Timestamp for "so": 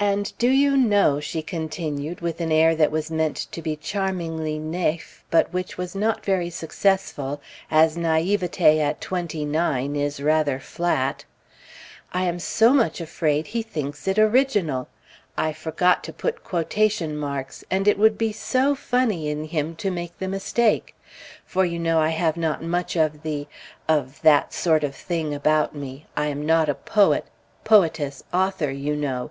12.40-12.74, 18.32-18.74